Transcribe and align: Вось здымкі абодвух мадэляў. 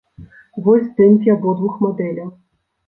Вось 0.67 0.87
здымкі 0.87 1.33
абодвух 1.37 1.81
мадэляў. 1.89 2.35